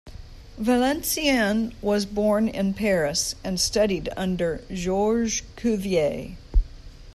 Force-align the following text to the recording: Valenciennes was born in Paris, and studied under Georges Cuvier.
Valenciennes 0.57 1.75
was 1.79 2.07
born 2.07 2.47
in 2.47 2.73
Paris, 2.73 3.35
and 3.43 3.59
studied 3.59 4.09
under 4.17 4.63
Georges 4.73 5.43
Cuvier. 5.55 6.37